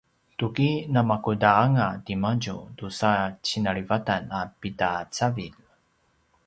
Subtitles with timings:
[0.37, 3.11] tuki namakudanga timadju tusa
[3.45, 5.57] cinalivatan a pida cavilj?